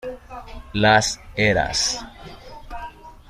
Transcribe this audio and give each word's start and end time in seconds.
Las 0.73 1.19
Heras. 1.35 2.03